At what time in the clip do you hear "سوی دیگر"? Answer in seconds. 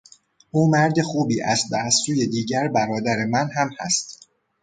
2.05-2.67